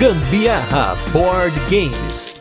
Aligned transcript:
Gambiarra 0.00 0.96
Board 1.12 1.54
Games. 1.68 2.34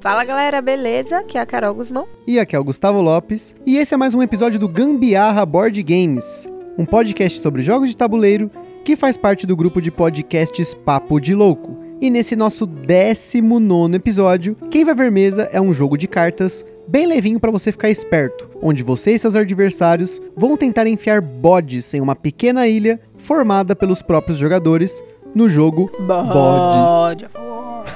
Fala 0.00 0.22
galera, 0.22 0.60
beleza? 0.60 1.20
Aqui 1.20 1.38
é 1.38 1.40
a 1.40 1.46
Carol 1.46 1.74
Guzmão. 1.76 2.06
E 2.26 2.38
aqui 2.38 2.54
é 2.54 2.58
o 2.58 2.64
Gustavo 2.64 3.00
Lopes, 3.00 3.56
e 3.64 3.78
esse 3.78 3.94
é 3.94 3.96
mais 3.96 4.12
um 4.12 4.22
episódio 4.22 4.60
do 4.60 4.68
Gambiarra 4.68 5.46
Board 5.46 5.82
Games, 5.82 6.46
um 6.76 6.84
podcast 6.84 7.40
sobre 7.40 7.62
jogos 7.62 7.88
de 7.88 7.96
tabuleiro 7.96 8.50
que 8.84 8.96
faz 8.96 9.16
parte 9.16 9.46
do 9.46 9.56
grupo 9.56 9.80
de 9.80 9.90
podcasts 9.90 10.74
Papo 10.74 11.18
de 11.18 11.34
Louco. 11.34 11.78
E 12.02 12.10
nesse 12.10 12.36
nosso 12.36 12.66
19 12.66 13.96
episódio, 13.96 14.54
quem 14.70 14.84
vai 14.84 14.94
ver 14.94 15.10
mesa 15.10 15.48
é 15.50 15.58
um 15.58 15.72
jogo 15.72 15.96
de 15.96 16.06
cartas 16.06 16.62
bem 16.88 17.06
levinho 17.06 17.40
para 17.40 17.50
você 17.50 17.72
ficar 17.72 17.90
esperto, 17.90 18.48
onde 18.62 18.82
você 18.82 19.12
e 19.12 19.18
seus 19.18 19.34
adversários 19.34 20.20
vão 20.36 20.56
tentar 20.56 20.86
enfiar 20.86 21.20
bodes 21.20 21.92
em 21.94 22.00
uma 22.00 22.14
pequena 22.14 22.66
ilha 22.66 23.00
formada 23.16 23.74
pelos 23.74 24.02
próprios 24.02 24.38
jogadores 24.38 25.02
no 25.34 25.48
jogo 25.48 25.90
Bode. 26.00 27.26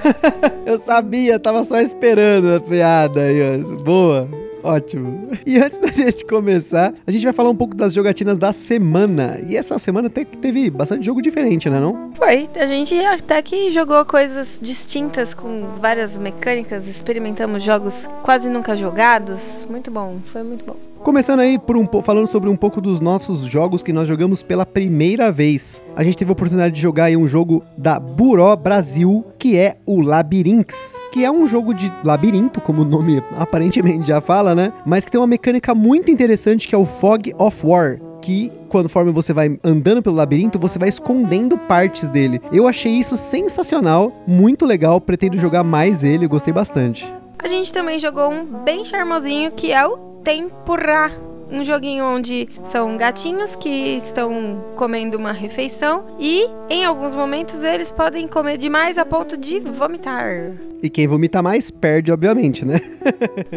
Eu 0.67 0.79
sabia, 0.79 1.39
tava 1.39 1.65
só 1.65 1.81
esperando 1.81 2.55
a 2.55 2.61
piada 2.61 3.23
aí, 3.23 3.41
ó. 3.43 3.83
Boa. 3.83 4.50
Ótimo. 4.63 5.31
E 5.47 5.59
antes 5.59 5.79
da 5.79 5.89
gente 5.89 6.25
começar, 6.25 6.93
a 7.07 7.11
gente 7.11 7.25
vai 7.25 7.33
falar 7.33 7.51
um 7.51 7.57
pouco 7.57 7.75
das 7.75 7.93
jogatinas 7.93 8.39
da 8.39 8.53
semana. 8.53 9.39
E 9.49 9.57
essa 9.57 9.79
semana 9.79 10.09
até 10.09 10.25
que 10.25 10.37
teve 10.37 10.71
bastante 10.71 11.05
jogo 11.05 11.23
diferente, 11.23 11.69
né 11.69 11.81
não? 11.81 12.13
Foi, 12.15 12.49
a 12.55 12.67
gente 12.67 12.95
até 13.05 13.41
que 13.43 13.71
jogou 13.71 14.05
coisas 14.05 14.59
distintas 14.61 15.35
com 15.35 15.67
várias 15.77 16.17
mecânicas, 16.17 16.87
experimentamos 16.87 17.63
jogos 17.63 18.09
quase 18.23 18.49
nunca 18.49 18.77
jogados. 18.77 19.67
Muito 19.69 19.91
bom, 19.91 20.19
foi 20.33 20.43
muito 20.43 20.65
bom. 20.65 20.90
Começando 21.03 21.41
aí 21.41 21.59
por 21.59 21.79
um 21.79 21.89
falando 22.03 22.27
sobre 22.27 22.51
um 22.51 22.57
pouco 22.57 22.79
dos 22.79 23.01
nossos 23.01 23.41
jogos 23.41 23.83
que 23.83 23.91
nós 23.91 24.07
jogamos 24.07 24.43
pela 24.43 24.67
primeira 24.67 25.33
vez. 25.33 25.83
A 25.97 26.05
gente 26.05 26.17
teve 26.17 26.31
a 26.31 26.35
oportunidade 26.35 26.75
de 26.75 26.81
jogar 26.81 27.11
um 27.13 27.27
jogo 27.27 27.65
da 27.77 27.99
Buró 27.99 28.55
Brasil, 28.55 29.25
que 29.39 29.57
é 29.57 29.79
o 29.87 30.03
Labyrinx, 30.03 31.01
que 31.11 31.25
é 31.25 31.31
um 31.31 31.47
jogo 31.47 31.73
de 31.73 31.91
labirinto, 32.05 32.61
como 32.61 32.83
o 32.83 32.85
nome 32.85 33.23
aparentemente 33.39 34.09
já 34.09 34.21
fala, 34.21 34.55
né? 34.55 34.75
Mas 34.85 35.05
que 35.07 35.11
tem 35.11 35.19
uma 35.19 35.27
mecânica 35.27 35.75
muito 35.75 36.11
interessante 36.11 36.69
que 36.69 36.75
é 36.75 36.79
o 36.79 36.85
Fog 36.85 37.33
of 37.39 37.67
War, 37.67 37.99
que 38.21 38.53
conforme 38.69 39.11
você 39.11 39.33
vai 39.33 39.59
andando 39.65 40.03
pelo 40.03 40.17
labirinto, 40.17 40.59
você 40.59 40.79
vai 40.79 40.91
escondendo 40.91 41.57
partes 41.57 42.11
dele. 42.11 42.39
Eu 42.53 42.69
achei 42.69 42.93
isso 42.93 43.17
sensacional, 43.17 44.13
muito 44.27 44.67
legal, 44.67 45.01
pretendo 45.01 45.39
jogar 45.39 45.65
mais 45.65 46.05
ele, 46.05 46.27
gostei 46.27 46.53
bastante. 46.53 47.11
A 47.39 47.49
gente 47.49 47.73
também 47.73 47.99
jogou 47.99 48.31
um 48.31 48.45
bem 48.45 48.85
charmosinho 48.85 49.51
que 49.51 49.73
é 49.73 49.87
o 49.87 50.10
Tempurá. 50.25 51.11
Um 51.53 51.65
joguinho 51.65 52.05
onde 52.05 52.49
são 52.67 52.97
gatinhos 52.97 53.57
que 53.57 53.97
estão 53.97 54.65
comendo 54.77 55.19
uma 55.19 55.33
refeição 55.33 56.07
e 56.19 56.47
em 56.69 56.85
alguns 56.85 57.13
momentos 57.13 57.65
eles 57.65 57.91
podem 57.91 58.29
comer 58.29 58.57
demais 58.57 58.97
a 58.97 59.05
ponto 59.05 59.37
de 59.37 59.59
vomitar. 59.59 60.53
E 60.81 60.89
quem 60.89 61.09
vomita 61.09 61.43
mais 61.43 61.69
perde, 61.69 62.13
obviamente, 62.13 62.65
né? 62.65 62.81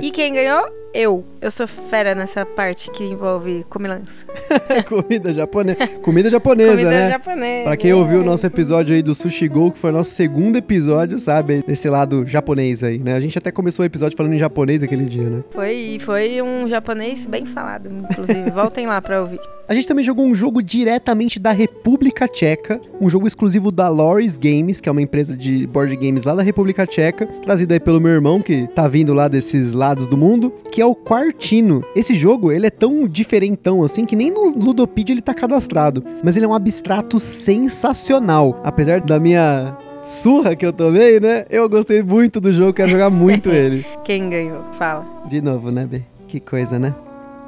e 0.01 0.09
quem 0.09 0.33
ganhou? 0.33 0.67
Eu. 0.91 1.23
Eu 1.39 1.51
sou 1.51 1.67
fera 1.67 2.15
nessa 2.15 2.43
parte 2.45 2.89
que 2.89 3.03
envolve 3.03 3.63
comilança. 3.69 4.25
Comida 4.87 5.33
japonesa. 5.33 5.87
Comida 6.01 6.29
japonesa, 6.29 6.71
Comida 6.71 6.89
né? 6.89 7.09
japonesa. 7.09 7.63
Pra 7.63 7.77
quem 7.77 7.93
ouviu 7.93 8.21
o 8.21 8.23
nosso 8.23 8.45
episódio 8.45 8.95
aí 8.95 9.01
do 9.01 9.13
Sushi 9.15 9.47
Go, 9.47 9.71
que 9.71 9.79
foi 9.79 9.89
o 9.91 9.93
nosso 9.93 10.11
segundo 10.11 10.57
episódio, 10.57 11.17
sabe? 11.17 11.63
Desse 11.65 11.89
lado 11.89 12.25
japonês 12.25 12.83
aí, 12.83 12.99
né? 12.99 13.13
A 13.13 13.19
gente 13.19 13.37
até 13.37 13.51
começou 13.51 13.83
o 13.83 13.85
episódio 13.85 14.17
falando 14.17 14.33
em 14.33 14.39
japonês 14.39 14.83
aquele 14.83 15.05
dia, 15.05 15.29
né? 15.29 15.43
Foi, 15.51 15.97
foi 15.99 16.41
um 16.41 16.67
japonês 16.67 17.25
bem 17.25 17.45
falado, 17.45 17.89
inclusive. 17.89 18.49
Voltem 18.51 18.87
lá 18.87 19.01
pra 19.01 19.21
ouvir. 19.21 19.39
A 19.67 19.73
gente 19.73 19.87
também 19.87 20.03
jogou 20.03 20.25
um 20.25 20.35
jogo 20.35 20.61
diretamente 20.61 21.39
da 21.39 21.51
República 21.51 22.27
Tcheca, 22.27 22.81
um 22.99 23.09
jogo 23.09 23.25
exclusivo 23.25 23.71
da 23.71 23.87
Loris 23.87 24.37
Games, 24.37 24.81
que 24.81 24.89
é 24.89 24.91
uma 24.91 25.01
empresa 25.01 25.37
de 25.37 25.65
board 25.67 25.95
games 25.95 26.25
lá 26.25 26.35
da 26.35 26.43
República 26.43 26.85
Tcheca, 26.85 27.25
trazido 27.25 27.73
aí 27.73 27.79
pelo 27.79 28.01
meu 28.01 28.11
irmão, 28.11 28.41
que 28.41 28.67
tá 28.67 28.89
vindo 28.89 29.13
lá 29.13 29.29
desses 29.29 29.73
lados 29.73 30.05
do 30.05 30.17
mundo, 30.17 30.53
que 30.69 30.81
é 30.81 30.85
o 30.85 30.93
Quartino. 30.93 31.81
Esse 31.95 32.13
jogo, 32.13 32.51
ele 32.51 32.67
é 32.67 32.69
tão 32.69 33.07
diferentão 33.07 33.83
assim, 33.83 34.05
que 34.05 34.17
nem 34.17 34.29
no 34.29 34.42
Ludopedia 34.49 35.13
ele 35.13 35.21
tá 35.21 35.33
cadastrado, 35.33 36.03
mas 36.23 36.35
ele 36.35 36.45
é 36.45 36.47
um 36.47 36.53
abstrato 36.53 37.19
sensacional, 37.19 38.59
apesar 38.63 39.01
da 39.01 39.19
minha 39.19 39.75
surra 40.01 40.55
que 40.55 40.65
eu 40.65 40.73
tomei, 40.73 41.19
né? 41.19 41.45
Eu 41.49 41.67
gostei 41.69 42.03
muito 42.03 42.39
do 42.39 42.51
jogo, 42.51 42.73
quero 42.73 42.89
jogar 42.91 43.09
muito 43.09 43.49
ele. 43.53 43.85
Quem 44.03 44.29
ganhou? 44.29 44.61
Fala. 44.77 45.05
De 45.27 45.41
novo, 45.41 45.71
né, 45.71 45.85
B? 45.85 46.01
Que 46.27 46.39
coisa, 46.39 46.77
né? 46.77 46.93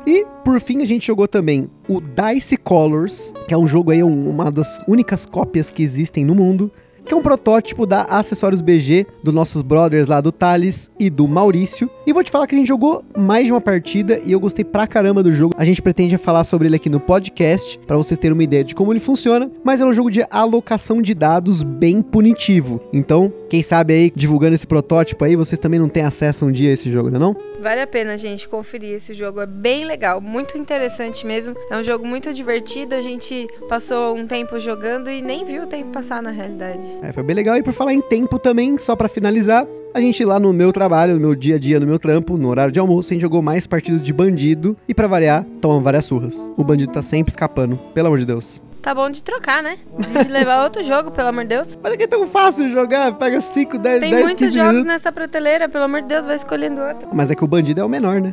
E, 0.07 0.25
por 0.43 0.61
fim, 0.61 0.81
a 0.81 0.85
gente 0.85 1.07
jogou 1.07 1.27
também 1.27 1.67
o 1.87 1.99
Dice 1.99 2.57
Colors, 2.57 3.33
que 3.47 3.53
é 3.53 3.57
um 3.57 3.65
jogo 3.65 3.89
aí, 3.91 4.03
uma 4.03 4.51
das 4.51 4.79
únicas 4.87 5.25
cópias 5.25 5.71
que 5.71 5.81
existem 5.81 6.23
no 6.23 6.35
mundo, 6.35 6.71
que 7.05 7.13
é 7.13 7.17
um 7.17 7.21
protótipo 7.21 7.85
da 7.85 8.01
Acessórios 8.03 8.61
BG, 8.61 9.05
dos 9.23 9.33
nossos 9.33 9.61
brothers 9.61 10.07
lá 10.07 10.19
do 10.19 10.31
Thales 10.31 10.89
e 10.99 11.09
do 11.09 11.27
Maurício. 11.27 11.89
E 12.05 12.11
vou 12.11 12.23
te 12.23 12.31
falar 12.31 12.47
que 12.47 12.55
a 12.55 12.57
gente 12.57 12.67
jogou 12.67 13.03
mais 13.15 13.45
de 13.45 13.51
uma 13.51 13.61
partida 13.61 14.19
e 14.25 14.31
eu 14.31 14.39
gostei 14.39 14.65
pra 14.65 14.87
caramba 14.87 15.21
do 15.21 15.31
jogo. 15.31 15.55
A 15.57 15.63
gente 15.63 15.81
pretende 15.81 16.17
falar 16.17 16.43
sobre 16.43 16.67
ele 16.67 16.75
aqui 16.75 16.89
no 16.89 16.99
podcast, 16.99 17.79
para 17.85 17.97
vocês 17.97 18.17
terem 18.17 18.33
uma 18.33 18.43
ideia 18.43 18.63
de 18.63 18.73
como 18.73 18.91
ele 18.91 18.99
funciona, 18.99 19.49
mas 19.63 19.79
é 19.79 19.85
um 19.85 19.93
jogo 19.93 20.09
de 20.09 20.25
alocação 20.29 21.01
de 21.01 21.13
dados 21.13 21.63
bem 21.63 22.01
punitivo. 22.01 22.81
Então, 22.91 23.31
quem 23.49 23.61
sabe 23.61 23.93
aí, 23.93 24.11
divulgando 24.15 24.55
esse 24.55 24.65
protótipo 24.65 25.23
aí, 25.23 25.35
vocês 25.35 25.59
também 25.59 25.79
não 25.79 25.87
têm 25.87 26.03
acesso 26.03 26.45
um 26.45 26.51
dia 26.51 26.71
a 26.71 26.73
esse 26.73 26.91
jogo, 26.91 27.09
não 27.09 27.17
é 27.17 27.19
não? 27.19 27.35
Vale 27.61 27.81
a 27.81 27.87
pena, 27.87 28.15
gente, 28.17 28.47
conferir 28.47 28.91
esse 28.91 29.13
jogo. 29.13 29.41
É 29.41 29.45
bem 29.47 29.85
legal, 29.85 30.21
muito 30.21 30.57
interessante 30.57 31.25
mesmo. 31.25 31.55
É 31.69 31.77
um 31.77 31.83
jogo 31.83 32.05
muito 32.05 32.33
divertido. 32.33 32.93
A 32.93 33.01
gente 33.01 33.47
passou 33.67 34.15
um 34.15 34.27
tempo 34.27 34.59
jogando 34.59 35.09
e 35.09 35.21
nem 35.21 35.43
viu 35.45 35.63
o 35.63 35.67
tempo 35.67 35.89
passar 35.91 36.21
na 36.21 36.31
realidade. 36.31 36.83
É, 37.01 37.11
foi 37.11 37.23
bem 37.23 37.35
legal. 37.35 37.55
E 37.57 37.63
por 37.63 37.73
falar 37.73 37.93
em 37.93 38.01
tempo 38.01 38.39
também, 38.39 38.77
só 38.77 38.95
para 38.95 39.07
finalizar, 39.07 39.65
a 39.93 39.99
gente 39.99 40.23
lá 40.25 40.39
no 40.39 40.51
meu 40.51 40.73
trabalho, 40.73 41.13
no 41.15 41.19
meu 41.19 41.35
dia 41.35 41.55
a 41.55 41.59
dia, 41.59 41.79
no 41.79 41.85
meu 41.87 41.99
trampo, 41.99 42.37
no 42.37 42.49
horário 42.49 42.71
de 42.71 42.79
almoço, 42.79 43.11
a 43.11 43.13
gente 43.13 43.21
jogou 43.21 43.41
mais 43.41 43.65
partidas 43.67 44.01
de 44.03 44.11
bandido 44.11 44.75
e 44.87 44.93
para 44.93 45.07
variar, 45.07 45.45
toma 45.61 45.79
várias 45.79 46.05
surras. 46.05 46.51
O 46.57 46.63
bandido 46.63 46.91
tá 46.91 47.01
sempre 47.01 47.31
escapando, 47.31 47.77
pelo 47.93 48.07
amor 48.07 48.19
de 48.19 48.25
Deus. 48.25 48.61
Tá 48.81 48.93
bom 48.93 49.09
de 49.09 49.23
trocar, 49.23 49.63
né? 49.63 49.79
De 50.23 50.31
levar 50.31 50.63
outro 50.63 50.83
jogo, 50.83 51.09
pelo 51.09 51.29
amor 51.29 51.41
de 51.43 51.49
Deus. 51.49 51.79
Mas 51.81 51.93
é 51.93 51.97
que 51.97 52.03
é 52.03 52.07
tão 52.07 52.27
fácil 52.27 52.69
jogar, 52.69 53.13
pega 53.17 53.41
5, 53.41 53.79
10, 53.79 53.99
10, 53.99 53.99
15 53.99 54.15
Tem 54.15 54.23
muitos 54.23 54.53
jogos 54.53 54.71
minutos. 54.73 54.87
nessa 54.87 55.11
prateleira, 55.11 55.67
pelo 55.67 55.85
amor 55.85 56.03
de 56.03 56.07
Deus, 56.07 56.25
vai 56.25 56.35
escolhendo 56.35 56.81
outro. 56.81 57.07
Mas 57.11 57.31
é 57.31 57.35
que 57.35 57.43
o 57.43 57.47
bandido 57.47 57.81
é 57.81 57.83
o 57.83 57.89
menor, 57.89 58.21
né? 58.21 58.31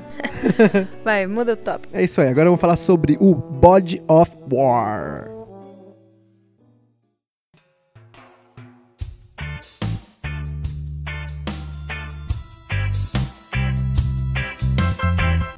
Vai, 1.03 1.27
muda 1.27 1.55
o 1.55 1.57
top. 1.57 1.89
É 1.91 2.05
isso 2.05 2.21
aí, 2.21 2.29
agora 2.29 2.49
vou 2.51 2.59
falar 2.59 2.77
sobre 2.77 3.17
o 3.19 3.35
Body 3.35 4.03
of 4.07 4.31
War. 4.53 5.32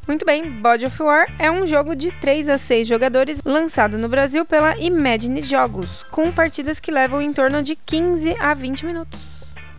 Muito 0.06 0.26
bem, 0.26 0.50
Body 0.60 0.84
of 0.84 1.02
War 1.02 1.26
é 1.38 1.50
um 1.50 1.66
jogo 1.66 1.96
de 1.96 2.12
3 2.12 2.50
a 2.50 2.58
6 2.58 2.86
jogadores 2.86 3.40
lançado 3.42 3.96
no 3.96 4.06
Brasil 4.06 4.44
pela 4.44 4.76
Imagine 4.78 5.40
Jogos, 5.40 6.02
com 6.10 6.30
partidas 6.30 6.78
que 6.78 6.90
levam 6.90 7.22
em 7.22 7.32
torno 7.32 7.62
de 7.62 7.74
15 7.74 8.36
a 8.38 8.52
20 8.52 8.84
minutos. 8.84 9.18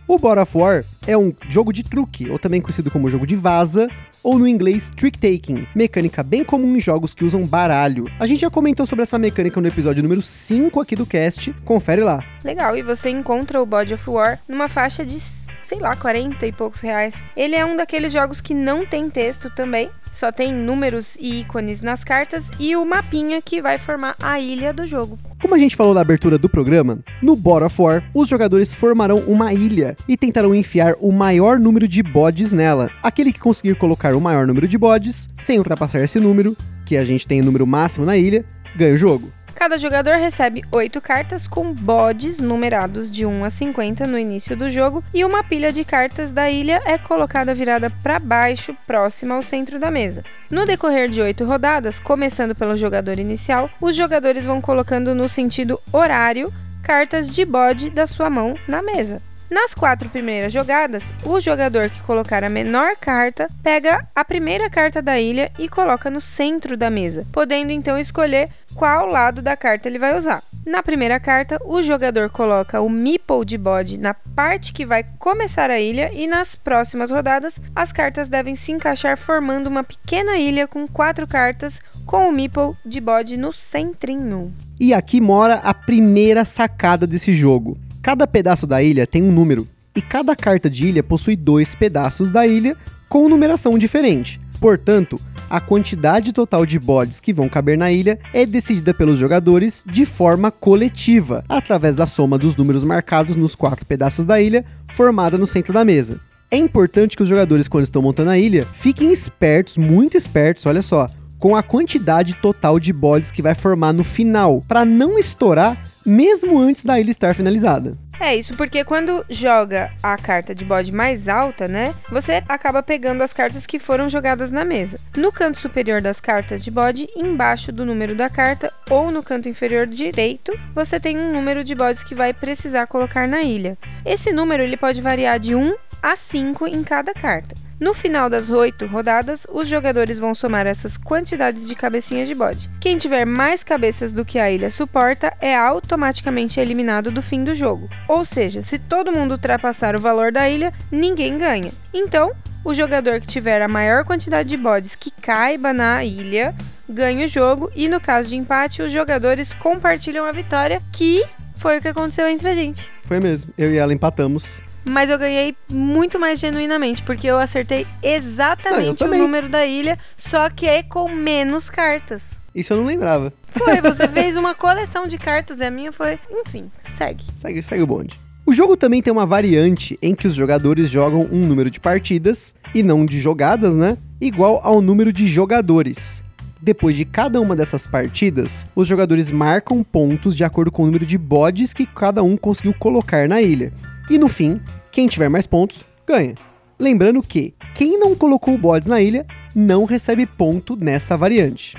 O 0.08 0.18
God 0.18 0.38
of 0.38 0.58
War 0.58 0.84
é 1.06 1.16
um 1.16 1.32
jogo 1.48 1.72
de 1.72 1.84
truque, 1.84 2.28
ou 2.28 2.40
também 2.40 2.60
conhecido 2.60 2.90
como 2.90 3.08
jogo 3.08 3.26
de 3.26 3.36
vaza, 3.36 3.88
ou 4.20 4.36
no 4.36 4.48
inglês 4.48 4.90
trick 4.96 5.16
taking, 5.16 5.64
mecânica 5.74 6.24
bem 6.24 6.42
comum 6.42 6.76
em 6.76 6.80
jogos 6.80 7.14
que 7.14 7.24
usam 7.24 7.46
baralho. 7.46 8.10
A 8.18 8.26
gente 8.26 8.40
já 8.40 8.50
comentou 8.50 8.84
sobre 8.84 9.04
essa 9.04 9.18
mecânica 9.20 9.60
no 9.60 9.68
episódio 9.68 10.02
número 10.02 10.20
5 10.20 10.80
aqui 10.80 10.96
do 10.96 11.06
cast, 11.06 11.52
confere 11.64 12.02
lá. 12.02 12.24
Legal, 12.42 12.76
e 12.76 12.82
você 12.82 13.10
encontra 13.10 13.62
o 13.62 13.66
Body 13.66 13.94
of 13.94 14.10
War 14.10 14.40
numa 14.48 14.68
faixa 14.68 15.04
de, 15.04 15.18
sei 15.62 15.78
lá, 15.78 15.96
40 15.96 16.46
e 16.46 16.52
poucos 16.52 16.80
reais. 16.80 17.22
Ele 17.36 17.54
é 17.54 17.64
um 17.64 17.76
daqueles 17.76 18.12
jogos 18.12 18.40
que 18.40 18.54
não 18.54 18.86
tem 18.86 19.10
texto 19.10 19.50
também, 19.50 19.90
só 20.12 20.32
tem 20.32 20.52
números 20.52 21.16
e 21.20 21.40
ícones 21.40 21.82
nas 21.82 22.02
cartas 22.02 22.50
e 22.58 22.74
o 22.74 22.86
mapinha 22.86 23.42
que 23.42 23.60
vai 23.60 23.76
formar 23.76 24.16
a 24.18 24.40
ilha 24.40 24.72
do 24.72 24.86
jogo. 24.86 25.18
Como 25.42 25.54
a 25.54 25.58
gente 25.58 25.76
falou 25.76 25.92
na 25.92 26.00
abertura 26.00 26.38
do 26.38 26.48
programa, 26.48 27.00
no 27.20 27.34
of 27.34 27.82
War, 27.82 28.02
os 28.14 28.26
jogadores 28.26 28.72
formarão 28.72 29.18
uma 29.26 29.52
ilha 29.52 29.94
e 30.08 30.16
tentarão 30.16 30.54
enfiar 30.54 30.94
o 31.00 31.12
maior 31.12 31.58
número 31.58 31.86
de 31.86 32.02
bodes 32.02 32.50
nela. 32.50 32.88
Aquele 33.02 33.30
que 33.32 33.38
conseguir 33.38 33.74
colocar 33.74 34.14
o 34.14 34.20
maior 34.20 34.46
número 34.46 34.66
de 34.66 34.78
bodes, 34.78 35.28
sem 35.38 35.58
ultrapassar 35.58 36.00
esse 36.02 36.18
número, 36.18 36.56
que 36.86 36.96
a 36.96 37.04
gente 37.04 37.26
tem 37.26 37.42
o 37.42 37.44
número 37.44 37.66
máximo 37.66 38.06
na 38.06 38.16
ilha, 38.16 38.42
ganha 38.74 38.94
o 38.94 38.96
jogo. 38.96 39.30
Cada 39.56 39.78
jogador 39.78 40.16
recebe 40.18 40.62
8 40.70 41.00
cartas 41.00 41.46
com 41.46 41.72
bodes 41.72 42.38
numerados 42.38 43.10
de 43.10 43.24
1 43.24 43.42
a 43.42 43.48
50 43.48 44.06
no 44.06 44.18
início 44.18 44.54
do 44.54 44.68
jogo 44.68 45.02
e 45.14 45.24
uma 45.24 45.42
pilha 45.42 45.72
de 45.72 45.82
cartas 45.82 46.30
da 46.30 46.50
ilha 46.50 46.82
é 46.84 46.98
colocada 46.98 47.54
virada 47.54 47.88
para 47.88 48.18
baixo, 48.18 48.76
próxima 48.86 49.34
ao 49.34 49.42
centro 49.42 49.78
da 49.78 49.90
mesa. 49.90 50.22
No 50.50 50.66
decorrer 50.66 51.08
de 51.08 51.22
8 51.22 51.42
rodadas, 51.46 51.98
começando 51.98 52.54
pelo 52.54 52.76
jogador 52.76 53.18
inicial, 53.18 53.70
os 53.80 53.96
jogadores 53.96 54.44
vão 54.44 54.60
colocando 54.60 55.14
no 55.14 55.26
sentido 55.26 55.80
horário 55.90 56.52
cartas 56.82 57.34
de 57.34 57.44
bode 57.46 57.88
da 57.88 58.06
sua 58.06 58.28
mão 58.28 58.56
na 58.68 58.82
mesa. 58.82 59.22
Nas 59.48 59.72
quatro 59.72 60.08
primeiras 60.10 60.52
jogadas, 60.52 61.12
o 61.24 61.38
jogador 61.38 61.88
que 61.88 62.02
colocar 62.02 62.42
a 62.42 62.50
menor 62.50 62.96
carta 62.96 63.48
pega 63.62 64.04
a 64.12 64.24
primeira 64.24 64.68
carta 64.68 65.00
da 65.00 65.20
ilha 65.20 65.52
e 65.56 65.68
coloca 65.68 66.10
no 66.10 66.20
centro 66.20 66.76
da 66.76 66.90
mesa, 66.90 67.24
podendo 67.30 67.70
então 67.70 67.96
escolher 67.96 68.50
qual 68.74 69.06
lado 69.06 69.40
da 69.40 69.56
carta 69.56 69.88
ele 69.88 70.00
vai 70.00 70.18
usar. 70.18 70.42
Na 70.66 70.82
primeira 70.82 71.20
carta, 71.20 71.60
o 71.64 71.80
jogador 71.80 72.28
coloca 72.28 72.80
o 72.80 72.90
meeple 72.90 73.44
de 73.44 73.56
bode 73.56 73.96
na 73.96 74.14
parte 74.14 74.72
que 74.72 74.84
vai 74.84 75.04
começar 75.16 75.70
a 75.70 75.78
ilha 75.78 76.10
e 76.12 76.26
nas 76.26 76.56
próximas 76.56 77.08
rodadas 77.08 77.60
as 77.72 77.92
cartas 77.92 78.28
devem 78.28 78.56
se 78.56 78.72
encaixar 78.72 79.16
formando 79.16 79.68
uma 79.68 79.84
pequena 79.84 80.36
ilha 80.38 80.66
com 80.66 80.88
quatro 80.88 81.24
cartas 81.24 81.80
com 82.04 82.28
o 82.28 82.32
meeple 82.32 82.72
de 82.84 83.00
bode 83.00 83.36
no 83.36 83.52
centrinho. 83.52 84.52
E 84.80 84.92
aqui 84.92 85.20
mora 85.20 85.60
a 85.62 85.72
primeira 85.72 86.44
sacada 86.44 87.06
desse 87.06 87.32
jogo. 87.32 87.78
Cada 88.06 88.24
pedaço 88.24 88.68
da 88.68 88.80
ilha 88.80 89.04
tem 89.04 89.20
um 89.20 89.32
número, 89.32 89.66
e 89.92 90.00
cada 90.00 90.36
carta 90.36 90.70
de 90.70 90.86
ilha 90.86 91.02
possui 91.02 91.34
dois 91.34 91.74
pedaços 91.74 92.30
da 92.30 92.46
ilha 92.46 92.76
com 93.08 93.28
numeração 93.28 93.76
diferente. 93.76 94.40
Portanto, 94.60 95.20
a 95.50 95.60
quantidade 95.60 96.32
total 96.32 96.64
de 96.64 96.78
bodes 96.78 97.18
que 97.18 97.32
vão 97.32 97.48
caber 97.48 97.76
na 97.76 97.90
ilha 97.90 98.16
é 98.32 98.46
decidida 98.46 98.94
pelos 98.94 99.18
jogadores 99.18 99.82
de 99.84 100.06
forma 100.06 100.52
coletiva, 100.52 101.44
através 101.48 101.96
da 101.96 102.06
soma 102.06 102.38
dos 102.38 102.54
números 102.54 102.84
marcados 102.84 103.34
nos 103.34 103.56
quatro 103.56 103.84
pedaços 103.84 104.24
da 104.24 104.40
ilha, 104.40 104.64
formada 104.92 105.36
no 105.36 105.44
centro 105.44 105.72
da 105.72 105.84
mesa. 105.84 106.20
É 106.48 106.56
importante 106.56 107.16
que 107.16 107.24
os 107.24 107.28
jogadores, 107.28 107.66
quando 107.66 107.82
estão 107.82 108.02
montando 108.02 108.30
a 108.30 108.38
ilha, 108.38 108.68
fiquem 108.72 109.12
espertos, 109.12 109.76
muito 109.76 110.16
espertos, 110.16 110.64
olha 110.64 110.80
só, 110.80 111.10
com 111.40 111.56
a 111.56 111.62
quantidade 111.62 112.36
total 112.36 112.78
de 112.78 112.92
bodes 112.92 113.32
que 113.32 113.42
vai 113.42 113.56
formar 113.56 113.92
no 113.92 114.04
final, 114.04 114.62
para 114.68 114.84
não 114.84 115.18
estourar 115.18 115.76
mesmo 116.06 116.58
antes 116.58 116.84
da 116.84 117.00
ilha 117.00 117.10
estar 117.10 117.34
finalizada. 117.34 117.98
É 118.18 118.34
isso, 118.34 118.54
porque 118.56 118.82
quando 118.82 119.24
joga 119.28 119.92
a 120.02 120.16
carta 120.16 120.54
de 120.54 120.64
bode 120.64 120.90
mais 120.90 121.28
alta, 121.28 121.68
né? 121.68 121.94
Você 122.10 122.42
acaba 122.48 122.82
pegando 122.82 123.22
as 123.22 123.32
cartas 123.32 123.66
que 123.66 123.78
foram 123.78 124.08
jogadas 124.08 124.50
na 124.50 124.64
mesa. 124.64 124.98
No 125.16 125.30
canto 125.30 125.58
superior 125.58 126.00
das 126.00 126.18
cartas 126.18 126.64
de 126.64 126.70
bode, 126.70 127.08
embaixo 127.14 127.70
do 127.70 127.84
número 127.84 128.14
da 128.14 128.30
carta, 128.30 128.72
ou 128.88 129.10
no 129.10 129.22
canto 129.22 129.50
inferior 129.50 129.86
direito, 129.86 130.58
você 130.74 130.98
tem 130.98 131.18
um 131.18 131.30
número 131.30 131.62
de 131.62 131.74
bodes 131.74 132.02
que 132.02 132.14
vai 132.14 132.32
precisar 132.32 132.86
colocar 132.86 133.28
na 133.28 133.42
ilha. 133.42 133.76
Esse 134.04 134.32
número 134.32 134.62
ele 134.62 134.78
pode 134.78 135.02
variar 135.02 135.38
de 135.38 135.54
1 135.54 135.74
a 136.02 136.16
5 136.16 136.66
em 136.68 136.82
cada 136.82 137.12
carta. 137.12 137.65
No 137.78 137.92
final 137.92 138.30
das 138.30 138.48
oito 138.48 138.86
rodadas, 138.86 139.46
os 139.52 139.68
jogadores 139.68 140.18
vão 140.18 140.34
somar 140.34 140.66
essas 140.66 140.96
quantidades 140.96 141.68
de 141.68 141.74
cabecinhas 141.74 142.26
de 142.26 142.34
bode. 142.34 142.70
Quem 142.80 142.96
tiver 142.96 143.26
mais 143.26 143.62
cabeças 143.62 144.14
do 144.14 144.24
que 144.24 144.38
a 144.38 144.50
ilha 144.50 144.70
suporta 144.70 145.30
é 145.42 145.54
automaticamente 145.54 146.58
eliminado 146.58 147.10
do 147.10 147.20
fim 147.20 147.44
do 147.44 147.54
jogo. 147.54 147.86
Ou 148.08 148.24
seja, 148.24 148.62
se 148.62 148.78
todo 148.78 149.12
mundo 149.12 149.32
ultrapassar 149.32 149.94
o 149.94 150.00
valor 150.00 150.32
da 150.32 150.48
ilha, 150.48 150.72
ninguém 150.90 151.36
ganha. 151.36 151.70
Então, 151.92 152.32
o 152.64 152.72
jogador 152.72 153.20
que 153.20 153.26
tiver 153.26 153.60
a 153.60 153.68
maior 153.68 154.06
quantidade 154.06 154.48
de 154.48 154.56
bodes 154.56 154.94
que 154.94 155.10
caiba 155.10 155.74
na 155.74 156.02
ilha 156.02 156.54
ganha 156.88 157.26
o 157.26 157.28
jogo 157.28 157.70
e 157.76 157.88
no 157.88 158.00
caso 158.00 158.30
de 158.30 158.36
empate, 158.36 158.80
os 158.80 158.90
jogadores 158.90 159.52
compartilham 159.52 160.24
a 160.24 160.32
vitória, 160.32 160.80
que 160.94 161.22
foi 161.56 161.76
o 161.76 161.82
que 161.82 161.88
aconteceu 161.88 162.26
entre 162.26 162.48
a 162.48 162.54
gente. 162.54 162.90
Foi 163.04 163.20
mesmo, 163.20 163.52
eu 163.58 163.70
e 163.70 163.76
ela 163.76 163.92
empatamos 163.92 164.62
mas 164.88 165.10
eu 165.10 165.18
ganhei 165.18 165.54
muito 165.70 166.18
mais 166.18 166.38
genuinamente, 166.38 167.02
porque 167.02 167.26
eu 167.26 167.38
acertei 167.38 167.86
exatamente 168.02 169.00
não, 169.04 169.12
eu 169.12 169.14
o 169.14 169.18
número 169.18 169.48
da 169.48 169.66
ilha, 169.66 169.98
só 170.16 170.48
que 170.48 170.66
com 170.84 171.08
menos 171.08 171.68
cartas. 171.68 172.22
Isso 172.54 172.72
eu 172.72 172.78
não 172.78 172.86
lembrava. 172.86 173.32
Foi, 173.48 173.80
você 173.82 174.08
fez 174.08 174.36
uma 174.36 174.54
coleção 174.54 175.06
de 175.06 175.18
cartas 175.18 175.60
e 175.60 175.64
a 175.64 175.70
minha 175.70 175.92
foi. 175.92 176.18
Enfim, 176.30 176.70
segue. 176.96 177.24
Segue, 177.34 177.62
segue 177.62 177.82
o 177.82 177.86
bonde. 177.86 178.18
O 178.46 178.52
jogo 178.52 178.76
também 178.76 179.02
tem 179.02 179.12
uma 179.12 179.26
variante 179.26 179.98
em 180.00 180.14
que 180.14 180.28
os 180.28 180.34
jogadores 180.34 180.88
jogam 180.88 181.28
um 181.32 181.46
número 181.46 181.68
de 181.68 181.80
partidas, 181.80 182.54
e 182.72 182.82
não 182.82 183.04
de 183.04 183.20
jogadas, 183.20 183.76
né? 183.76 183.98
Igual 184.20 184.60
ao 184.62 184.80
número 184.80 185.12
de 185.12 185.26
jogadores. 185.26 186.24
Depois 186.62 186.96
de 186.96 187.04
cada 187.04 187.40
uma 187.40 187.56
dessas 187.56 187.86
partidas, 187.86 188.66
os 188.74 188.86
jogadores 188.86 189.30
marcam 189.30 189.82
pontos 189.82 190.34
de 190.34 190.44
acordo 190.44 190.70
com 190.70 190.84
o 190.84 190.86
número 190.86 191.04
de 191.04 191.18
bodes 191.18 191.72
que 191.72 191.86
cada 191.86 192.22
um 192.22 192.36
conseguiu 192.36 192.72
colocar 192.74 193.28
na 193.28 193.42
ilha. 193.42 193.72
E 194.08 194.18
no 194.18 194.28
fim, 194.28 194.60
quem 194.96 195.06
tiver 195.06 195.28
mais 195.28 195.46
pontos, 195.46 195.84
ganha. 196.06 196.34
Lembrando 196.80 197.22
que 197.22 197.52
quem 197.74 197.98
não 197.98 198.14
colocou 198.14 198.56
bodes 198.56 198.88
na 198.88 198.98
ilha 198.98 199.26
não 199.54 199.84
recebe 199.84 200.24
ponto 200.24 200.74
nessa 200.74 201.18
variante. 201.18 201.76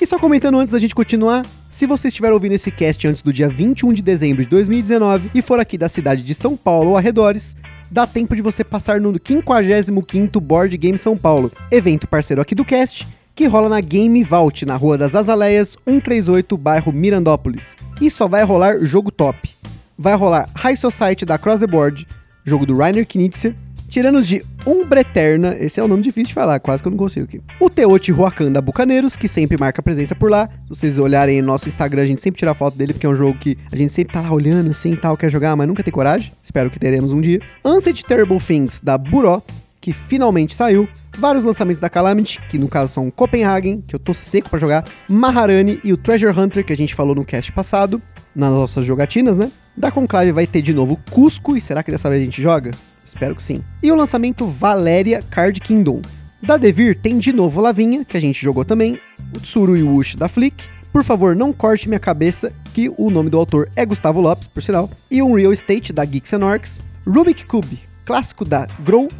E 0.00 0.06
só 0.06 0.16
comentando 0.16 0.58
antes 0.60 0.70
da 0.70 0.78
gente 0.78 0.94
continuar, 0.94 1.44
se 1.68 1.88
você 1.88 2.06
estiver 2.06 2.32
ouvindo 2.32 2.52
esse 2.52 2.70
cast 2.70 3.08
antes 3.08 3.20
do 3.20 3.32
dia 3.32 3.48
21 3.48 3.92
de 3.92 4.00
dezembro 4.00 4.44
de 4.44 4.48
2019 4.50 5.32
e 5.34 5.42
for 5.42 5.58
aqui 5.58 5.76
da 5.76 5.88
cidade 5.88 6.22
de 6.22 6.36
São 6.36 6.56
Paulo 6.56 6.90
ou 6.90 6.96
arredores, 6.96 7.56
dá 7.90 8.06
tempo 8.06 8.36
de 8.36 8.42
você 8.42 8.62
passar 8.62 9.00
no 9.00 9.12
55º 9.12 10.38
Board 10.38 10.76
Game 10.76 10.96
São 10.96 11.18
Paulo, 11.18 11.50
evento 11.68 12.06
parceiro 12.06 12.40
aqui 12.40 12.54
do 12.54 12.64
cast, 12.64 13.08
que 13.34 13.46
rola 13.46 13.68
na 13.68 13.80
Game 13.80 14.22
Vault, 14.22 14.64
na 14.64 14.76
Rua 14.76 14.96
das 14.96 15.16
Azaleias, 15.16 15.76
138, 15.84 16.56
bairro 16.56 16.92
Mirandópolis. 16.92 17.76
E 18.00 18.08
só 18.08 18.28
vai 18.28 18.44
rolar 18.44 18.78
jogo 18.84 19.10
top 19.10 19.56
vai 19.98 20.14
rolar 20.14 20.48
High 20.54 20.76
Society 20.76 21.24
da 21.24 21.38
Cross 21.38 21.60
the 21.60 21.66
Board, 21.66 22.06
jogo 22.44 22.66
do 22.66 22.76
Rainer 22.76 23.06
Knizia, 23.06 23.54
Tiranos 23.88 24.26
de 24.26 24.44
Umbra 24.66 25.00
Eterna, 25.00 25.56
esse 25.60 25.78
é 25.78 25.82
o 25.82 25.86
um 25.86 25.88
nome 25.88 26.02
difícil 26.02 26.28
de 26.28 26.34
falar, 26.34 26.58
quase 26.58 26.82
que 26.82 26.88
eu 26.88 26.90
não 26.90 26.98
consigo 26.98 27.24
aqui. 27.24 27.40
O 27.60 27.70
Teotihuacan 27.70 28.50
da 28.50 28.60
Bucaneiros, 28.60 29.16
que 29.16 29.28
sempre 29.28 29.56
marca 29.56 29.80
presença 29.80 30.14
por 30.14 30.28
lá. 30.28 30.48
Se 30.64 30.68
vocês 30.68 30.98
olharem 30.98 31.40
no 31.40 31.46
nosso 31.46 31.68
Instagram, 31.68 32.02
a 32.02 32.06
gente 32.06 32.20
sempre 32.20 32.38
tira 32.38 32.52
foto 32.52 32.76
dele, 32.76 32.92
porque 32.92 33.06
é 33.06 33.08
um 33.08 33.14
jogo 33.14 33.38
que 33.38 33.56
a 33.70 33.76
gente 33.76 33.92
sempre 33.92 34.12
tá 34.12 34.20
lá 34.20 34.32
olhando 34.32 34.70
assim 34.70 34.92
e 34.92 34.96
tal, 34.96 35.16
quer 35.16 35.30
jogar, 35.30 35.54
mas 35.54 35.68
nunca 35.68 35.84
tem 35.84 35.92
coragem. 35.92 36.32
Espero 36.42 36.68
que 36.68 36.80
teremos 36.80 37.12
um 37.12 37.20
dia. 37.20 37.40
Unset 37.64 38.04
Terrible 38.04 38.38
Things 38.38 38.80
da 38.80 38.98
Buró, 38.98 39.40
que 39.80 39.92
finalmente 39.92 40.54
saiu. 40.54 40.88
Vários 41.16 41.44
lançamentos 41.44 41.78
da 41.78 41.88
Calamity, 41.88 42.40
que 42.48 42.58
no 42.58 42.68
caso 42.68 42.92
são 42.92 43.10
Copenhagen, 43.10 43.82
que 43.86 43.94
eu 43.94 44.00
tô 44.00 44.12
seco 44.12 44.50
para 44.50 44.58
jogar, 44.58 44.84
Maharani 45.08 45.80
e 45.82 45.92
o 45.92 45.96
Treasure 45.96 46.38
Hunter, 46.38 46.64
que 46.64 46.72
a 46.72 46.76
gente 46.76 46.94
falou 46.94 47.14
no 47.14 47.24
cast 47.24 47.52
passado, 47.52 48.02
nas 48.34 48.50
nossas 48.50 48.84
jogatinas, 48.84 49.38
né? 49.38 49.50
Da 49.76 49.90
Conclave 49.90 50.32
vai 50.32 50.46
ter 50.46 50.62
de 50.62 50.72
novo 50.72 50.98
Cusco, 51.10 51.54
e 51.54 51.60
será 51.60 51.82
que 51.82 51.90
dessa 51.90 52.08
vez 52.08 52.22
a 52.22 52.24
gente 52.24 52.40
joga? 52.40 52.70
Espero 53.04 53.36
que 53.36 53.42
sim. 53.42 53.62
E 53.82 53.92
o 53.92 53.94
lançamento 53.94 54.46
Valéria 54.46 55.20
Card 55.22 55.60
Kingdom. 55.60 56.00
Da 56.42 56.56
Devir 56.56 56.98
tem 56.98 57.18
de 57.18 57.30
novo 57.30 57.60
Lavinha, 57.60 58.02
que 58.02 58.16
a 58.16 58.20
gente 58.20 58.42
jogou 58.42 58.64
também, 58.64 58.98
o 59.34 59.38
Tsuru 59.40 59.76
e 59.76 59.82
o 59.82 59.94
Ush 59.94 60.16
da 60.16 60.28
Flick. 60.28 60.64
Por 60.92 61.04
favor, 61.04 61.36
não 61.36 61.52
corte 61.52 61.88
minha 61.88 62.00
cabeça, 62.00 62.52
que 62.72 62.90
o 62.96 63.10
nome 63.10 63.28
do 63.28 63.36
autor 63.36 63.68
é 63.76 63.84
Gustavo 63.84 64.20
Lopes, 64.20 64.46
por 64.46 64.62
sinal. 64.62 64.88
E 65.10 65.20
um 65.20 65.34
Real 65.34 65.52
Estate 65.52 65.92
da 65.92 66.04
Geeks 66.06 66.32
and 66.32 66.46
Orcs. 66.46 66.82
Rubik 67.06 67.44
Cube, 67.44 67.78
clássico 68.06 68.46
da 68.46 68.66
Grow. 68.80 69.10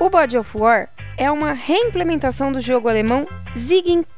O 0.00 0.10
Body 0.10 0.36
of 0.36 0.58
War 0.58 0.88
é 1.16 1.30
uma 1.30 1.52
reimplementação 1.52 2.50
do 2.52 2.60
jogo 2.60 2.88
alemão 2.88 3.28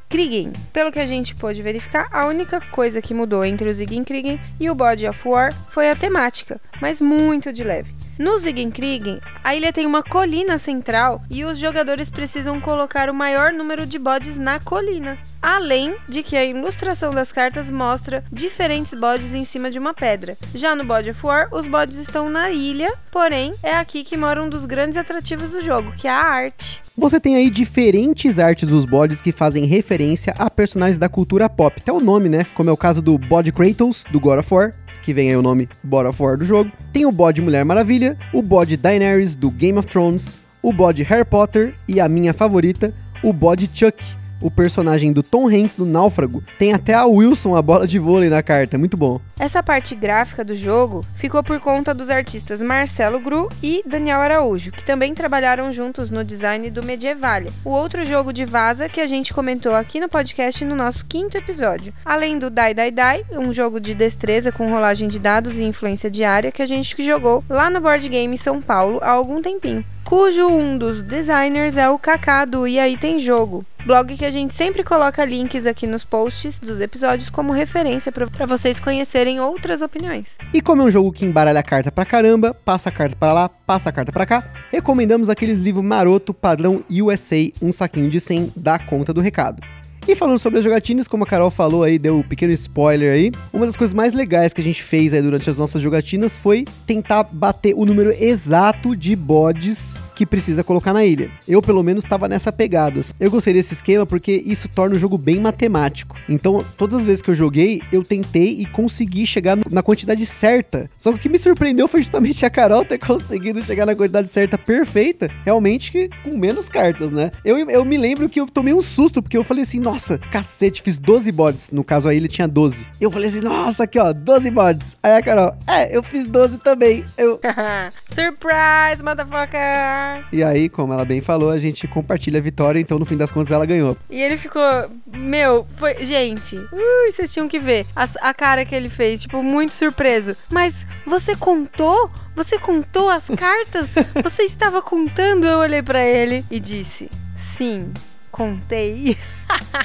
Kriegen. 0.09 0.53
Pelo 0.71 0.91
que 0.91 0.99
a 0.99 1.05
gente 1.05 1.35
pôde 1.35 1.61
verificar, 1.61 2.07
a 2.11 2.27
única 2.27 2.61
coisa 2.71 3.01
que 3.01 3.13
mudou 3.13 3.43
entre 3.43 3.69
o 3.69 4.05
Kriegen 4.05 4.39
e 4.59 4.69
o 4.69 4.75
Body 4.75 5.07
of 5.07 5.27
War 5.27 5.53
foi 5.69 5.89
a 5.89 5.95
temática, 5.95 6.61
mas 6.81 7.01
muito 7.01 7.51
de 7.51 7.63
leve. 7.63 7.93
No 8.17 8.35
Ziegenkriegen, 8.39 9.19
a 9.43 9.55
ilha 9.55 9.71
tem 9.71 9.85
uma 9.85 10.01
colina 10.01 10.57
central 10.57 11.21
e 11.29 11.45
os 11.45 11.59
jogadores 11.59 12.09
precisam 12.09 12.59
colocar 12.59 13.11
o 13.11 13.13
maior 13.13 13.53
número 13.53 13.85
de 13.85 13.99
bodes 13.99 14.37
na 14.37 14.59
colina. 14.59 15.19
Além 15.39 15.95
de 16.09 16.23
que 16.23 16.35
a 16.35 16.43
ilustração 16.43 17.11
das 17.11 17.31
cartas 17.31 17.69
mostra 17.69 18.23
diferentes 18.31 18.99
bodes 18.99 19.35
em 19.35 19.45
cima 19.45 19.69
de 19.69 19.77
uma 19.77 19.93
pedra. 19.93 20.35
Já 20.55 20.73
no 20.73 20.83
Bode 20.83 21.11
of 21.11 21.23
War, 21.23 21.47
os 21.51 21.67
bodes 21.67 21.97
estão 21.97 22.27
na 22.27 22.49
ilha, 22.49 22.91
porém 23.11 23.53
é 23.61 23.75
aqui 23.75 24.03
que 24.03 24.17
mora 24.17 24.41
um 24.41 24.49
dos 24.49 24.65
grandes 24.65 24.97
atrativos 24.97 25.51
do 25.51 25.61
jogo, 25.61 25.91
que 25.91 26.07
é 26.07 26.11
a 26.11 26.23
arte. 26.23 26.81
Você 26.97 27.19
tem 27.19 27.35
aí 27.35 27.47
diferentes 27.51 28.39
artes 28.39 28.69
dos 28.69 28.83
bodes 28.83 29.21
que 29.27 29.31
fazem 29.33 29.65
referência 29.65 30.33
a 30.37 30.49
personagens 30.49 30.97
da 30.97 31.09
cultura 31.09 31.49
pop. 31.49 31.81
Até 31.81 31.91
o 31.91 31.99
nome, 31.99 32.29
né? 32.29 32.45
Como 32.55 32.69
é 32.69 32.73
o 32.73 32.77
caso 32.77 33.01
do 33.01 33.17
Bode 33.17 33.51
Kratos, 33.51 34.05
do 34.09 34.21
God 34.21 34.39
of 34.39 34.53
War, 34.53 34.73
que 35.01 35.13
vem 35.13 35.29
aí 35.29 35.35
o 35.35 35.41
nome 35.41 35.67
Bora 35.83 36.13
For 36.13 36.37
do 36.37 36.45
jogo. 36.45 36.71
Tem 36.93 37.05
o 37.05 37.11
bode 37.11 37.41
Mulher 37.41 37.65
Maravilha, 37.65 38.17
o 38.33 38.41
bode 38.41 38.77
Daenerys 38.77 39.35
do 39.35 39.51
Game 39.51 39.77
of 39.77 39.85
Thrones, 39.85 40.39
o 40.63 40.71
bode 40.71 41.03
Harry 41.03 41.25
Potter 41.25 41.73
e 41.89 41.99
a 41.99 42.07
minha 42.07 42.33
favorita, 42.33 42.93
o 43.21 43.33
bode 43.33 43.69
Chuck, 43.73 43.97
o 44.41 44.51
personagem 44.51 45.11
do 45.11 45.23
Tom 45.23 45.47
Hanks 45.47 45.75
do 45.75 45.85
Náufrago. 45.85 46.43
Tem 46.57 46.73
até 46.73 46.93
a 46.93 47.05
Wilson, 47.05 47.55
a 47.55 47.61
bola 47.61 47.87
de 47.87 47.99
vôlei 47.99 48.29
na 48.29 48.43
carta, 48.43 48.77
muito 48.77 48.97
bom. 48.97 49.19
Essa 49.39 49.61
parte 49.61 49.93
gráfica 49.93 50.43
do 50.43 50.55
jogo 50.55 51.05
ficou 51.15 51.43
por 51.43 51.59
conta 51.59 51.93
dos 51.93 52.09
artistas 52.09 52.61
Marcelo 52.61 53.19
Gru 53.19 53.49
e 53.61 53.83
Daniel 53.85 54.19
Araújo, 54.19 54.71
que 54.71 54.83
também 54.83 55.13
trabalharam 55.13 55.71
juntos 55.71 56.09
no 56.09 56.23
design 56.23 56.69
do 56.71 56.81
Medievalia, 56.83 57.51
o 57.63 57.69
outro 57.69 58.03
jogo 58.03 58.33
de 58.33 58.45
vaza 58.45 58.89
que 58.89 58.99
a 58.99 59.07
gente 59.07 59.33
comentou 59.33 59.75
aqui 59.75 59.99
no 59.99 60.09
podcast 60.09 60.65
no 60.65 60.75
nosso 60.75 61.05
quinto 61.05 61.37
episódio. 61.37 61.93
Além 62.03 62.39
do 62.39 62.49
Die 62.49 62.73
Die 62.73 62.91
Die, 62.91 63.37
um 63.37 63.53
jogo 63.53 63.79
de 63.79 63.93
destreza 63.93 64.51
com 64.51 64.71
rolagem 64.71 65.07
de 65.07 65.19
dados 65.19 65.57
e 65.57 65.63
influência 65.63 66.09
diária 66.09 66.51
que 66.51 66.61
a 66.61 66.65
gente 66.65 66.95
jogou 67.03 67.43
lá 67.49 67.69
no 67.69 67.79
Board 67.79 68.09
Game 68.09 68.37
São 68.37 68.61
Paulo 68.61 68.99
há 69.01 69.11
algum 69.11 69.41
tempinho 69.41 69.85
cujo 70.07 70.47
um 70.47 70.77
dos 70.77 71.03
designers 71.03 71.75
é 71.75 71.89
o 71.89 71.99
Kaká 71.99 72.45
do 72.45 72.65
E 72.65 72.79
aí 72.79 72.95
tem 72.95 73.19
jogo. 73.19 73.65
Blog 73.85 74.15
que 74.15 74.23
a 74.23 74.29
gente 74.29 74.53
sempre 74.53 74.81
coloca 74.81 75.25
links 75.25 75.65
aqui 75.65 75.85
nos 75.85 76.05
posts 76.05 76.61
dos 76.61 76.79
episódios 76.79 77.29
como 77.29 77.51
referência 77.51 78.09
para 78.09 78.45
vocês 78.45 78.79
conhecerem 78.79 79.41
outras 79.41 79.81
opiniões. 79.81 80.29
E 80.53 80.61
como 80.61 80.81
é 80.81 80.85
um 80.85 80.89
jogo 80.89 81.11
que 81.11 81.25
embaralha 81.25 81.59
a 81.59 81.63
carta 81.63 81.91
pra 81.91 82.05
caramba, 82.05 82.53
passa 82.53 82.87
a 82.87 82.91
carta 82.91 83.17
para 83.17 83.33
lá, 83.33 83.49
passa 83.49 83.89
a 83.89 83.91
carta 83.91 84.13
para 84.13 84.25
cá, 84.25 84.43
recomendamos 84.71 85.29
aqueles 85.29 85.59
livros 85.59 85.83
maroto 85.83 86.33
padrão 86.33 86.81
USA, 86.89 87.51
um 87.61 87.73
saquinho 87.73 88.09
de 88.09 88.21
100, 88.21 88.53
dá 88.55 88.79
conta 88.79 89.13
do 89.13 89.19
recado. 89.19 89.61
E 90.07 90.15
falando 90.15 90.39
sobre 90.39 90.59
as 90.59 90.63
jogatinas, 90.63 91.05
como 91.05 91.25
a 91.25 91.27
Carol 91.27 91.51
falou 91.51 91.83
aí, 91.83 91.99
deu 91.99 92.19
um 92.19 92.23
pequeno 92.23 92.53
spoiler 92.53 93.13
aí, 93.13 93.29
uma 93.51 93.65
das 93.65 93.75
coisas 93.75 93.93
mais 93.93 94.13
legais 94.13 94.53
que 94.53 94.61
a 94.61 94.63
gente 94.63 94.81
fez 94.81 95.13
aí 95.13 95.21
durante 95.21 95.49
as 95.49 95.57
nossas 95.57 95.81
jogatinas 95.81 96.37
foi 96.37 96.63
tentar 96.85 97.23
bater 97.23 97.73
o 97.75 97.85
número 97.85 98.15
exato 98.17 98.95
de 98.95 99.17
bodes 99.17 99.99
que 100.15 100.25
precisa 100.25 100.63
colocar 100.63 100.93
na 100.93 101.03
ilha. 101.03 101.29
Eu, 101.45 101.61
pelo 101.61 101.83
menos, 101.83 102.05
estava 102.05 102.29
nessa 102.29 102.53
pegada. 102.53 103.01
Eu 103.19 103.29
gostei 103.29 103.53
desse 103.53 103.73
esquema 103.73 104.05
porque 104.05 104.31
isso 104.31 104.69
torna 104.69 104.95
o 104.95 104.97
jogo 104.97 105.17
bem 105.17 105.41
matemático. 105.41 106.15
Então, 106.29 106.63
todas 106.77 106.99
as 106.99 107.03
vezes 107.03 107.21
que 107.21 107.29
eu 107.29 107.35
joguei, 107.35 107.81
eu 107.91 108.01
tentei 108.01 108.61
e 108.61 108.65
consegui 108.65 109.27
chegar 109.27 109.57
na 109.69 109.83
quantidade 109.83 110.25
certa. 110.25 110.89
Só 110.97 111.11
que 111.11 111.17
o 111.17 111.19
que 111.19 111.29
me 111.29 111.37
surpreendeu 111.37 111.87
foi 111.87 112.01
justamente 112.01 112.45
a 112.45 112.49
Carol 112.49 112.85
ter 112.85 112.97
conseguido 113.05 113.61
chegar 113.61 113.85
na 113.85 113.93
quantidade 113.93 114.29
certa 114.29 114.57
perfeita, 114.57 115.29
realmente 115.43 116.09
com 116.23 116.37
menos 116.37 116.69
cartas, 116.69 117.11
né? 117.11 117.29
Eu, 117.43 117.57
eu 117.69 117.83
me 117.83 117.97
lembro 117.97 118.29
que 118.29 118.39
eu 118.39 118.47
tomei 118.47 118.73
um 118.73 118.81
susto, 118.81 119.21
porque 119.21 119.37
eu 119.37 119.43
falei 119.43 119.63
assim, 119.63 119.79
nossa, 119.79 119.96
cacete, 120.31 120.81
fiz 120.81 120.97
12 120.97 121.31
bodes. 121.31 121.71
No 121.71 121.83
caso, 121.83 122.07
a 122.07 122.13
ilha 122.13 122.27
tinha 122.27 122.47
12. 122.47 122.87
Eu 122.99 123.11
falei 123.11 123.27
assim, 123.27 123.41
nossa, 123.41 123.83
aqui 123.83 123.99
ó, 123.99 124.13
12 124.13 124.51
bodes. 124.51 124.97
Aí 125.01 125.13
a 125.13 125.21
Carol, 125.21 125.55
é, 125.67 125.95
eu 125.95 126.03
fiz 126.03 126.25
12 126.25 126.59
também. 126.59 127.05
Eu... 127.17 127.39
Surprise, 128.13 129.03
motherfucker! 129.03 130.25
E 130.31 130.43
aí, 130.43 130.69
como 130.69 130.93
ela 130.93 131.05
bem 131.05 131.21
falou, 131.21 131.49
a 131.49 131.57
gente 131.57 131.87
compartilha 131.87 132.39
a 132.39 132.41
vitória, 132.41 132.79
então 132.79 132.99
no 132.99 133.05
fim 133.05 133.17
das 133.17 133.31
contas 133.31 133.51
ela 133.51 133.65
ganhou. 133.65 133.97
E 134.09 134.21
ele 134.21 134.37
ficou, 134.37 134.61
meu, 135.07 135.67
foi, 135.77 136.05
gente, 136.05 136.55
ui, 136.57 137.11
vocês 137.11 137.31
tinham 137.31 137.47
que 137.47 137.59
ver 137.59 137.85
a, 137.95 138.07
a 138.21 138.33
cara 138.33 138.65
que 138.65 138.75
ele 138.75 138.89
fez, 138.89 139.21
tipo, 139.21 139.41
muito 139.43 139.73
surpreso. 139.73 140.35
Mas 140.51 140.85
você 141.05 141.35
contou? 141.35 142.09
Você 142.35 142.59
contou 142.59 143.09
as 143.09 143.27
cartas? 143.29 143.95
Você 144.23 144.43
estava 144.43 144.79
contando? 144.79 145.47
Eu 145.47 145.57
olhei 145.57 145.81
para 145.81 146.05
ele 146.05 146.45
e 146.51 146.59
disse: 146.59 147.09
Sim, 147.35 147.91
contei. 148.37 149.17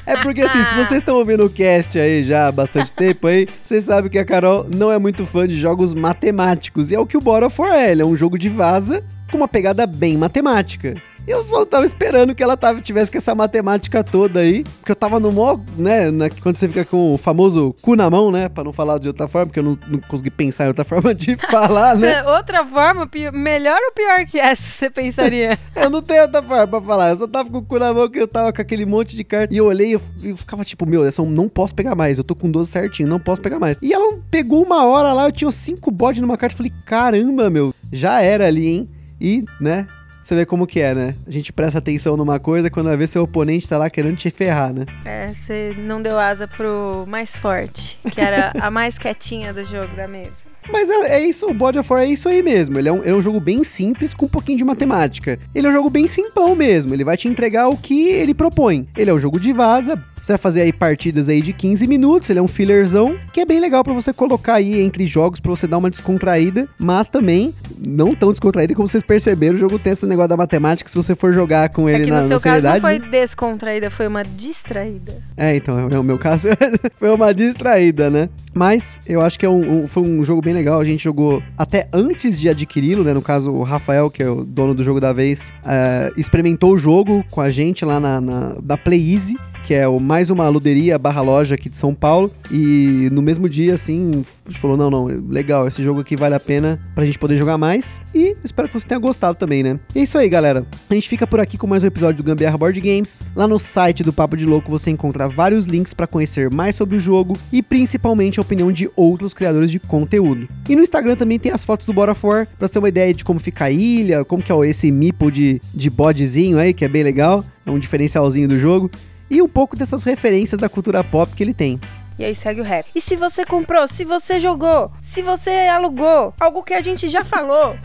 É 0.05 0.21
porque 0.21 0.41
assim, 0.41 0.63
se 0.65 0.75
vocês 0.75 0.99
estão 0.99 1.17
ouvindo 1.17 1.45
o 1.45 1.51
cast 1.51 1.97
aí 1.97 2.25
já 2.25 2.49
há 2.49 2.53
bastante 2.53 2.93
tempo 2.93 3.29
aí, 3.29 3.47
vocês 3.63 3.85
sabem 3.85 4.11
que 4.11 4.19
a 4.19 4.25
Carol 4.25 4.67
não 4.69 4.91
é 4.91 4.99
muito 4.99 5.25
fã 5.25 5.47
de 5.47 5.55
jogos 5.55 5.95
matemáticos. 5.95 6.91
E 6.91 6.97
é 6.97 6.99
o 6.99 7.07
que 7.07 7.17
o 7.17 7.21
Bora 7.21 7.49
For 7.49 7.69
é, 7.69 7.93
é 7.93 8.05
um 8.05 8.17
jogo 8.17 8.37
de 8.37 8.49
vaza 8.49 9.05
com 9.31 9.37
uma 9.37 9.47
pegada 9.47 9.87
bem 9.87 10.19
matemática. 10.19 11.01
Eu 11.27 11.45
só 11.45 11.65
tava 11.65 11.85
esperando 11.85 12.35
que 12.35 12.43
ela 12.43 12.57
tava, 12.57 12.81
tivesse 12.81 13.11
com 13.11 13.17
essa 13.17 13.35
matemática 13.35 14.03
toda 14.03 14.41
aí. 14.41 14.65
Porque 14.65 14.91
eu 14.91 14.97
tava 14.97 15.21
no 15.21 15.31
mó, 15.31 15.59
né? 15.77 16.11
Na, 16.11 16.29
quando 16.29 16.57
você 16.57 16.67
fica 16.67 16.85
com 16.85 17.15
o 17.15 17.19
famoso 17.19 17.75
cu 17.81 17.95
na 17.95 18.11
mão, 18.11 18.33
né? 18.33 18.49
Pra 18.49 18.65
não 18.65 18.73
falar 18.73 18.99
de 18.99 19.07
outra 19.07 19.29
forma, 19.29 19.47
porque 19.47 19.61
eu 19.61 19.65
não, 19.65 19.79
não 19.87 20.01
consegui 20.01 20.31
pensar 20.31 20.65
em 20.65 20.69
outra 20.69 20.85
forma 20.85 21.15
de 21.15 21.37
falar, 21.37 21.95
né? 21.95 22.25
outra 22.27 22.67
forma, 22.67 23.09
melhor 23.33 23.79
ou 23.85 23.93
pior 23.93 24.27
que 24.27 24.39
essa, 24.39 24.63
você 24.63 24.91
pensaria? 24.91 25.57
eu 25.77 25.89
não 25.89 26.03
tenho 26.03 26.23
outra 26.23 26.43
forma 26.43 26.67
pra 26.67 26.81
falar. 26.81 27.11
Eu 27.11 27.17
só 27.19 27.27
tava 27.29 27.49
com 27.49 27.59
o 27.59 27.63
cu 27.63 27.79
na 27.79 27.95
mão 27.95 28.09
que 28.09 28.19
eu 28.19 28.29
tava 28.29 28.53
com 28.53 28.61
aquele 28.61 28.85
monte 28.85 29.17
de 29.17 29.23
carta. 29.23 29.55
E 29.55 29.59
eu 29.59 29.67
olhei 29.67 29.91
e 29.91 29.93
eu, 29.93 30.03
eu, 30.25 30.37
ficava 30.37 30.65
tipo, 30.65 30.85
meu, 30.87 31.05
essa 31.05 31.23
não 31.23 31.49
posso 31.49 31.75
pegar 31.75 31.95
mais. 31.95 32.19
Eu 32.19 32.25
tô 32.25 32.35
com 32.35 32.51
12 32.51 32.69
certinho, 32.69 33.09
não 33.09 33.21
posso 33.21 33.41
pegar 33.41 33.61
mais. 33.61 33.79
E 33.81 33.93
ela 33.93 34.19
pegou 34.29 34.63
uma 34.65 34.85
hora 34.87 35.13
lá, 35.13 35.27
eu 35.27 35.33
tinha 35.33 35.51
cinco 35.53 35.91
bodes 35.93 36.21
numa 36.21 36.37
carta. 36.37 36.55
Eu 36.55 36.57
falei, 36.59 36.73
caramba, 36.85 37.49
meu, 37.49 37.73
já 37.93 38.21
era 38.21 38.47
ali, 38.47 38.67
hein? 38.67 38.91
E, 39.21 39.45
né? 39.61 39.87
Você 40.23 40.35
vê 40.35 40.47
como 40.47 40.67
que 40.67 40.81
é, 40.81 40.95
né? 40.95 41.15
A 41.27 41.31
gente 41.31 41.53
presta 41.53 41.79
atenção 41.79 42.17
numa 42.17 42.39
coisa 42.39 42.71
quando 42.71 42.87
vai 42.87 42.97
ver 42.97 43.09
seu 43.09 43.23
oponente 43.25 43.69
tá 43.69 43.77
lá 43.77 43.91
querendo 43.91 44.17
te 44.17 44.31
ferrar, 44.31 44.73
né? 44.73 44.87
É, 45.05 45.29
você 45.29 45.75
não 45.79 46.01
deu 46.01 46.19
asa 46.19 46.47
pro 46.47 47.05
mais 47.09 47.37
forte, 47.37 47.99
que 48.13 48.21
era 48.21 48.53
a 48.61 48.71
mais 48.71 48.99
quietinha 48.99 49.53
do 49.53 49.65
jogo 49.65 49.95
da 49.97 50.07
mesa. 50.07 50.53
Mas 50.71 50.89
é, 50.89 51.17
é, 51.17 51.21
isso, 51.21 51.47
o 51.47 51.55
Body 51.55 51.79
of 51.79 51.93
War 51.93 52.03
é 52.03 52.07
isso 52.07 52.29
aí 52.29 52.43
mesmo. 52.43 52.79
Ele 52.79 52.89
é, 52.89 52.93
um, 52.93 53.03
é 53.03 53.13
um 53.13 53.23
jogo 53.23 53.41
bem 53.41 53.65
simples 53.65 54.15
com 54.15 54.27
um 54.27 54.29
pouquinho 54.29 54.59
de 54.59 54.65
matemática. 54.65 55.39
Ele 55.55 55.67
é 55.67 55.71
um 55.71 55.73
jogo 55.73 55.91
bem 55.91 56.07
simplão 56.07 56.55
mesmo. 56.55 56.95
Ele 56.95 57.05
vai 57.05 57.17
te 57.17 57.27
entregar 57.27 57.69
o 57.69 57.77
que 57.77 58.09
ele 58.09 58.35
propõe. 58.35 58.87
Ele 58.97 59.11
é 59.11 59.15
um 59.15 59.19
jogo 59.19 59.41
de 59.41 59.53
vaza, 59.53 60.01
você 60.21 60.33
vai 60.33 60.39
fazer 60.39 60.63
aí 60.63 60.73
partidas 60.73 61.29
aí 61.29 61.41
de 61.41 61.53
15 61.53 61.89
minutos, 61.89 62.31
ele 62.31 62.39
é 62.39 62.43
um 62.43 62.47
fillerzão, 62.47 63.19
que 63.33 63.41
é 63.41 63.45
bem 63.45 63.59
legal 63.59 63.83
para 63.83 63.93
você 63.93 64.13
colocar 64.13 64.55
aí 64.55 64.81
entre 64.81 65.05
jogos 65.05 65.41
para 65.41 65.51
você 65.51 65.67
dar 65.67 65.79
uma 65.79 65.91
descontraída, 65.91 66.69
mas 66.79 67.09
também 67.09 67.53
não 67.87 68.15
tão 68.15 68.31
descontraída 68.31 68.75
como 68.75 68.87
vocês 68.87 69.03
perceberam, 69.03 69.55
o 69.55 69.59
jogo 69.59 69.79
tem 69.79 69.93
esse 69.93 70.07
negócio 70.07 70.29
da 70.29 70.37
matemática, 70.37 70.89
se 70.89 70.97
você 70.97 71.15
for 71.15 71.33
jogar 71.33 71.69
com 71.71 71.89
ele 71.89 72.05
é 72.05 72.07
na, 72.07 72.23
no 72.23 72.29
seu 72.29 72.37
na 72.37 72.39
seriedade... 72.39 72.81
caso 72.81 72.95
não 72.95 73.01
foi 73.01 73.11
descontraída, 73.11 73.91
foi 73.91 74.07
uma 74.07 74.23
distraída. 74.23 75.23
É, 75.37 75.57
então, 75.57 75.79
é, 75.79 75.99
o 75.99 76.03
meu 76.03 76.19
caso 76.19 76.49
foi 76.97 77.11
uma 77.11 77.33
distraída, 77.33 78.11
né? 78.11 78.29
Mas 78.55 79.01
eu 79.07 79.21
acho 79.21 79.39
que 79.39 79.47
é 79.47 79.49
um, 79.49 79.83
um, 79.83 79.89
foi 79.89 80.03
um 80.03 80.23
jogo 80.23 80.41
bem 80.41 80.55
legal, 80.55 80.81
a 80.81 80.85
gente 80.85 81.03
jogou 81.03 81.43
até 81.57 81.89
antes 81.93 82.39
de 82.39 82.49
adquiri-lo, 82.49 83.03
né? 83.03 83.13
No 83.13 83.23
caso, 83.23 83.51
o 83.51 83.63
Rafael, 83.63 84.11
que 84.11 84.23
é 84.23 84.29
o 84.29 84.45
dono 84.45 84.75
do 84.75 84.85
jogo 84.85 85.01
da 85.01 85.13
vez, 85.13 85.53
uh, 85.65 86.19
experimentou 86.19 86.73
o 86.73 86.79
jogo 86.79 87.25
com 87.31 87.41
a 87.41 87.51
gente 87.51 87.85
lá 87.85 87.99
na, 87.99 88.21
na, 88.21 88.57
na 88.63 88.77
Play 88.77 89.13
Easy, 89.13 89.37
que 89.63 89.75
é 89.75 89.87
o 89.87 90.01
mais 90.01 90.29
uma 90.29 90.49
luderia 90.49 90.99
barra 90.99 91.21
loja 91.21 91.55
aqui 91.55 91.69
de 91.69 91.77
São 91.77 91.95
Paulo. 91.95 92.31
E 92.51 93.09
no 93.13 93.23
mesmo 93.23 93.49
dia, 93.49 93.75
assim, 93.75 94.23
a 94.45 94.51
gente 94.51 94.61
falou: 94.61 94.77
não, 94.77 94.91
não, 94.91 95.05
legal, 95.05 95.67
esse 95.67 95.83
jogo 95.83 96.01
aqui 96.01 96.17
vale 96.17 96.35
a 96.35 96.41
pena 96.41 96.79
pra 96.95 97.05
gente 97.05 97.19
poder 97.19 97.37
jogar 97.37 97.57
mais. 97.57 98.01
E 98.15 98.37
espero 98.45 98.69
que 98.69 98.75
você 98.75 98.87
tenha 98.87 98.99
gostado 98.99 99.37
também, 99.37 99.63
né? 99.63 99.79
E 99.95 100.01
é 100.01 100.03
isso 100.03 100.19
aí, 100.19 100.29
galera. 100.29 100.67
A 100.91 100.95
gente 100.95 101.09
fica 101.09 101.27
por 101.27 101.41
aqui 101.41 101.57
com 101.57 101.67
mais 101.67 101.83
um 101.83 101.87
episódio 101.87 102.23
do 102.23 102.27
Gambiarra 102.27 102.59
Board 102.59 102.81
Games. 102.81 103.23
Lá 103.35 103.47
no 103.47 103.59
site 103.59 104.03
do 104.03 104.13
Papo 104.13 104.37
de 104.37 104.45
Louco 104.45 104.71
você 104.71 104.91
encontra 104.91 105.29
vários 105.29 105.67
links 105.67 105.95
para 105.95 106.07
conhecer 106.07 106.53
mais 106.53 106.75
sobre 106.75 106.97
o 106.97 107.01
jogo 107.01 107.39
e 107.53 107.63
principalmente 107.63 108.39
a 108.39 108.43
opinião 108.43 108.73
de 108.73 108.91
outros 108.97 109.33
criadores 109.33 109.71
de 109.71 109.79
conteúdo. 109.79 110.49
E 110.69 110.75
no 110.75 110.83
Instagram 110.83 111.17
também 111.17 111.39
tem 111.39 111.53
as 111.53 111.65
fotos 111.65 111.87
do 111.87 111.93
Bora 111.93 112.15
For, 112.15 112.47
pra 112.59 112.67
você 112.67 112.75
ter 112.75 112.79
uma 112.79 112.89
ideia 112.89 113.15
de 113.15 113.25
como 113.25 113.39
fica 113.39 113.67
a 113.67 113.71
ilha, 113.71 114.25
como 114.25 114.43
que 114.43 114.53
é 114.53 114.69
esse 114.69 114.91
mipo 114.91 115.31
de, 115.31 115.61
de 115.73 115.89
bodezinho 115.89 116.59
aí, 116.59 116.75
que 116.75 116.85
é 116.85 116.89
bem 116.89 117.03
legal. 117.03 117.45
É 117.65 117.71
um 117.71 117.79
diferencialzinho 117.79 118.49
do 118.49 118.59
jogo 118.59 118.91
e 119.33 119.41
um 119.41 119.49
pouco 119.49 119.75
dessas 119.75 120.03
referências 120.05 120.61
da 120.61 120.69
cultura 120.69 121.03
pop 121.03 121.35
que 121.35 121.43
ele 121.43 121.55
tem. 121.55 121.81
E 122.23 122.25
aí 122.25 122.35
segue 122.37 122.61
o 122.61 122.65
rap. 122.65 122.87
E 122.95 123.01
se 123.01 123.17
você 123.17 123.45
comprou, 123.45 123.85
se 123.89 124.05
você 124.05 124.39
jogou, 124.39 124.93
se 125.03 125.23
você 125.23 125.51
alugou, 125.51 126.33
algo 126.39 126.63
que 126.63 126.73
a 126.73 126.81
gente 126.81 127.09
já 127.09 127.25
falou. 127.25 127.77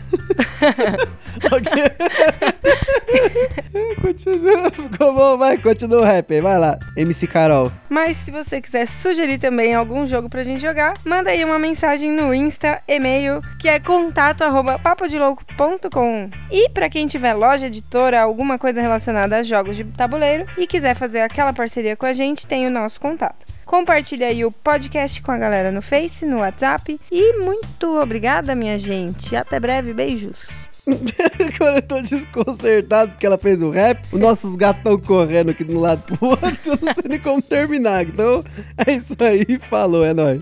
continua, 4.00 4.70
ficou 4.70 5.12
bom, 5.12 5.36
vai, 5.36 5.58
continua 5.58 6.02
o 6.02 6.04
rap 6.04 6.40
vai 6.40 6.56
lá, 6.56 6.78
MC 6.96 7.26
Carol. 7.26 7.72
Mas 7.88 8.16
se 8.16 8.30
você 8.30 8.60
quiser 8.60 8.86
sugerir 8.86 9.38
também 9.38 9.74
algum 9.74 10.06
jogo 10.06 10.28
pra 10.28 10.44
gente 10.44 10.62
jogar, 10.62 10.94
manda 11.04 11.30
aí 11.30 11.44
uma 11.44 11.58
mensagem 11.58 12.12
no 12.12 12.32
Insta, 12.32 12.80
e-mail, 12.86 13.42
que 13.60 13.68
é 13.68 13.80
contato 13.80 14.42
arroba 14.42 14.78
papodelouco.com. 14.78 16.30
E 16.48 16.68
pra 16.68 16.88
quem 16.88 17.08
tiver 17.08 17.34
loja, 17.34 17.66
editora, 17.66 18.20
alguma 18.20 18.56
coisa 18.56 18.80
relacionada 18.80 19.38
a 19.38 19.42
jogos 19.42 19.76
de 19.76 19.82
tabuleiro 19.82 20.46
e 20.56 20.64
quiser 20.64 20.94
fazer 20.94 21.22
aquela 21.22 21.52
parceria 21.52 21.96
com 21.96 22.06
a 22.06 22.12
gente, 22.12 22.46
tem 22.46 22.68
o 22.68 22.70
nosso 22.70 23.00
contato. 23.00 23.57
Compartilha 23.68 24.28
aí 24.28 24.46
o 24.46 24.50
podcast 24.50 25.20
com 25.20 25.30
a 25.30 25.36
galera 25.36 25.70
no 25.70 25.82
Face, 25.82 26.24
no 26.24 26.38
WhatsApp. 26.38 26.98
E 27.12 27.38
muito 27.38 28.00
obrigada, 28.00 28.54
minha 28.54 28.78
gente. 28.78 29.36
Até 29.36 29.60
breve, 29.60 29.92
beijos. 29.92 30.38
Agora 30.88 31.76
eu 31.76 31.82
tô 31.82 32.00
desconcertado 32.00 33.10
porque 33.10 33.26
ela 33.26 33.36
fez 33.36 33.60
o 33.60 33.68
rap. 33.68 34.06
Os 34.10 34.18
nossos 34.18 34.56
gatos 34.56 34.78
estão 34.78 34.98
correndo 34.98 35.50
aqui 35.50 35.64
de 35.64 35.74
um 35.74 35.80
lado 35.80 36.02
pro 36.02 36.30
outro. 36.30 36.48
Eu 36.64 36.78
não 36.80 36.94
sei 36.94 37.04
nem 37.10 37.18
como 37.18 37.42
terminar. 37.42 38.06
Então 38.06 38.42
é 38.86 38.92
isso 38.92 39.14
aí. 39.20 39.58
Falou, 39.58 40.02
é 40.02 40.14
nóis. 40.14 40.40